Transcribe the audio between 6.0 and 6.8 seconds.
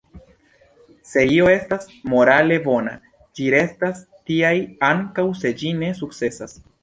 sukcesas.